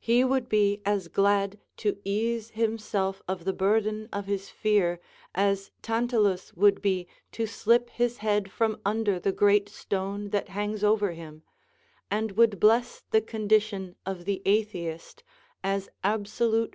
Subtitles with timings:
[0.00, 4.98] He would be as glad to ease himself of the burthen of his fear,
[5.34, 10.82] as Tantalus would be to slip his head from under the great stone that hangs
[10.82, 11.42] over him,
[12.10, 15.22] and would bless the condition of the atheist
[15.62, 16.66] as * II.